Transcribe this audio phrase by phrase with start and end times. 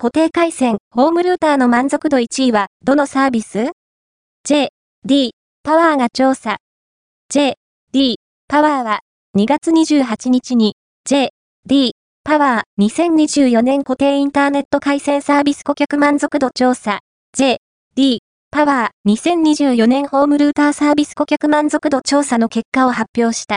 [0.00, 3.72] 固定回線、ホームルーターの満足度1位は、どのサービス
[4.44, 4.68] ?J、
[5.04, 5.32] D、
[5.64, 6.58] パワーが調査。
[7.28, 7.56] J、
[7.90, 9.00] D、パワーは、
[9.36, 11.30] 2月28日に、J、
[11.66, 17.00] D、パワー2024年固定インターネット回線サービス顧客満足度調査。
[17.36, 17.58] J、
[17.96, 18.20] D、
[18.52, 23.56] パワー2024年ホームルーターサービス顧客満足度調査の結果を発表した。